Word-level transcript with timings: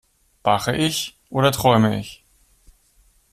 Wache 0.41 0.75
ich 0.75 1.19
oder 1.29 1.51
träume 1.51 1.99
ich? 1.99 2.25